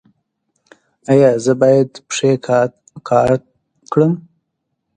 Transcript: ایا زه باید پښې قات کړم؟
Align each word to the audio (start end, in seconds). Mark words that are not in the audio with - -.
ایا 1.11 1.29
زه 1.43 1.53
باید 1.61 1.89
پښې 2.09 2.31
قات 3.07 3.43
کړم؟ 3.91 4.13